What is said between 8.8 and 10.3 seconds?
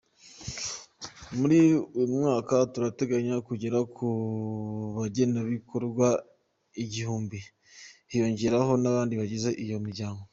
n’ abandi bagize iyo miryango.